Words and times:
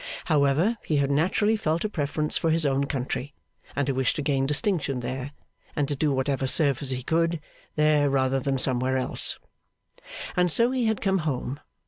However, 0.25 0.79
he 0.83 0.97
had 0.97 1.11
naturally 1.11 1.55
felt 1.55 1.85
a 1.85 1.87
preference 1.87 2.35
for 2.35 2.49
his 2.49 2.65
own 2.65 2.85
country, 2.87 3.35
and 3.75 3.87
a 3.87 3.93
wish 3.93 4.15
to 4.15 4.23
gain 4.23 4.47
distinction 4.47 5.01
there, 5.01 5.31
and 5.75 5.87
to 5.87 5.95
do 5.95 6.11
whatever 6.11 6.47
service 6.47 6.89
he 6.89 7.03
could 7.03 7.29
do, 7.33 7.39
there 7.75 8.09
rather 8.09 8.39
than 8.39 8.55
elsewhere. 8.55 9.11
And 10.35 10.51
so 10.51 10.71
he 10.71 10.85
had 10.87 11.01
come 11.01 11.19
home. 11.19 11.59